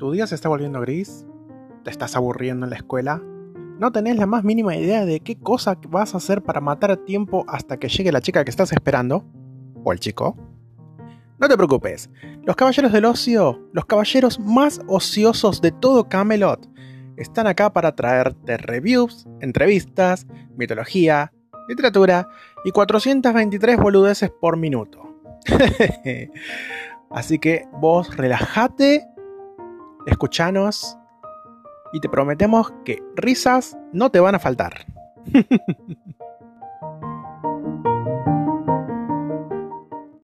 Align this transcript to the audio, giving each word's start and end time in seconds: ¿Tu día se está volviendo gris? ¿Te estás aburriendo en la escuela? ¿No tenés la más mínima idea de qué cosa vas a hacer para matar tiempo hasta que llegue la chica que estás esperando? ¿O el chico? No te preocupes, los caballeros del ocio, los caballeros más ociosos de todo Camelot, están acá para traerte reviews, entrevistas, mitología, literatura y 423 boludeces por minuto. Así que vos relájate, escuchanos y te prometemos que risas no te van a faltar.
¿Tu 0.00 0.10
día 0.10 0.26
se 0.26 0.34
está 0.34 0.48
volviendo 0.48 0.80
gris? 0.80 1.26
¿Te 1.84 1.90
estás 1.90 2.16
aburriendo 2.16 2.64
en 2.64 2.70
la 2.70 2.76
escuela? 2.76 3.20
¿No 3.78 3.92
tenés 3.92 4.16
la 4.16 4.24
más 4.24 4.44
mínima 4.44 4.74
idea 4.74 5.04
de 5.04 5.20
qué 5.20 5.38
cosa 5.38 5.76
vas 5.90 6.14
a 6.14 6.16
hacer 6.16 6.40
para 6.40 6.62
matar 6.62 6.96
tiempo 6.96 7.44
hasta 7.48 7.76
que 7.76 7.90
llegue 7.90 8.10
la 8.10 8.22
chica 8.22 8.42
que 8.42 8.50
estás 8.50 8.72
esperando? 8.72 9.26
¿O 9.84 9.92
el 9.92 10.00
chico? 10.00 10.38
No 11.38 11.48
te 11.48 11.54
preocupes, 11.54 12.08
los 12.44 12.56
caballeros 12.56 12.92
del 12.92 13.04
ocio, 13.04 13.68
los 13.74 13.84
caballeros 13.84 14.40
más 14.40 14.80
ociosos 14.88 15.60
de 15.60 15.70
todo 15.70 16.08
Camelot, 16.08 16.66
están 17.18 17.46
acá 17.46 17.70
para 17.70 17.94
traerte 17.94 18.56
reviews, 18.56 19.28
entrevistas, 19.42 20.26
mitología, 20.56 21.30
literatura 21.68 22.26
y 22.64 22.70
423 22.70 23.76
boludeces 23.76 24.30
por 24.30 24.56
minuto. 24.56 25.14
Así 27.10 27.38
que 27.38 27.66
vos 27.74 28.16
relájate, 28.16 29.06
escuchanos 30.06 30.96
y 31.92 32.00
te 32.00 32.08
prometemos 32.08 32.72
que 32.84 33.02
risas 33.16 33.76
no 33.92 34.10
te 34.10 34.20
van 34.20 34.34
a 34.34 34.38
faltar. 34.38 34.86